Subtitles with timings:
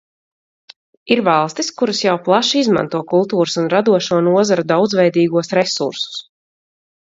[1.15, 6.21] Ir valstis, kuras jau plaši izmanto kultūras un radošo nozaru daudzveidīgos resursus.